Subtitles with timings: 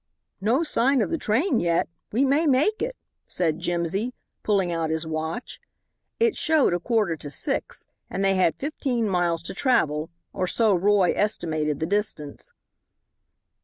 [0.41, 2.95] "No sign of the train yet we may make it,"
[3.27, 5.61] said Jimsy, pulling out his watch.
[6.19, 10.73] It showed a quarter to six, and they had fifteen miles to travel, or so
[10.73, 12.51] Roy estimated the distance.